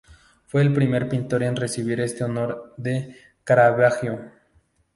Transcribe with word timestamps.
Fue 0.47 0.63
el 0.63 0.73
primer 0.73 1.07
pintor 1.07 1.43
en 1.43 1.55
recibir 1.55 1.99
este 1.99 2.23
honor 2.23 2.73
desde 2.75 3.15
Caravaggio. 3.43 4.31